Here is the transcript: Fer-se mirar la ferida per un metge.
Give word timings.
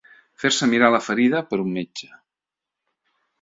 Fer-se 0.43 0.67
mirar 0.71 0.89
la 0.95 1.01
ferida 1.09 1.41
per 1.51 1.59
un 1.67 1.69
metge. 1.75 2.11